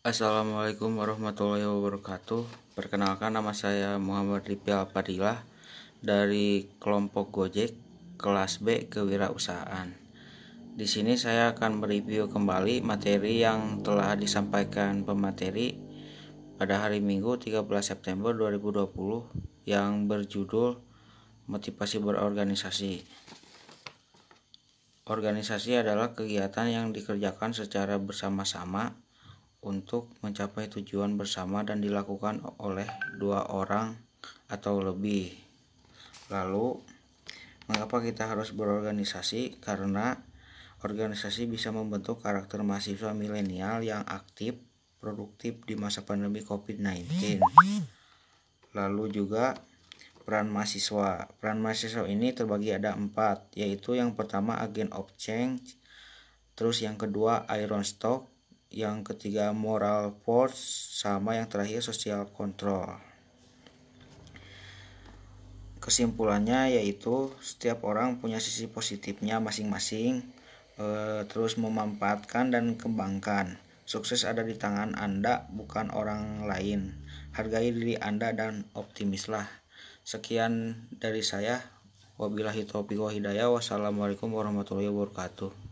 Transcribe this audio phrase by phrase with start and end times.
[0.00, 2.72] Assalamualaikum warahmatullahi wabarakatuh.
[2.72, 5.44] Perkenalkan nama saya Muhammad Ripil Padilah
[6.00, 7.76] dari kelompok Gojek
[8.16, 9.92] kelas B kewirausahaan.
[10.72, 15.76] Di sini saya akan mereview kembali materi yang telah disampaikan pemateri
[16.56, 20.80] pada hari Minggu 13 September 2020 yang berjudul
[21.44, 23.04] motivasi berorganisasi.
[25.04, 28.96] Organisasi adalah kegiatan yang dikerjakan secara bersama-sama
[29.60, 32.88] untuk mencapai tujuan bersama dan dilakukan oleh
[33.20, 33.92] dua orang
[34.48, 35.36] atau lebih.
[36.32, 36.80] Lalu,
[37.68, 39.60] mengapa kita harus berorganisasi?
[39.60, 40.16] Karena
[40.80, 44.56] organisasi bisa membentuk karakter mahasiswa milenial yang aktif,
[44.96, 47.40] produktif di masa pandemi COVID-19.
[48.72, 49.60] Lalu juga
[50.24, 51.26] peran mahasiswa.
[51.42, 55.76] Peran mahasiswa ini terbagi ada empat, yaitu yang pertama agen of change,
[56.54, 58.30] terus yang kedua iron stock,
[58.70, 63.02] yang ketiga moral force sama yang terakhir social control.
[65.82, 70.22] Kesimpulannya yaitu setiap orang punya sisi positifnya masing-masing
[70.78, 70.86] e,
[71.26, 73.58] terus memanfaatkan dan kembangkan.
[73.90, 76.94] Sukses ada di tangan anda bukan orang lain.
[77.34, 79.50] Hargai diri anda dan optimislah.
[80.06, 81.58] Sekian dari saya.
[82.20, 83.50] Wabillahi taufiq wa hidayah.
[83.50, 85.69] Wassalamualaikum warahmatullahi wabarakatuh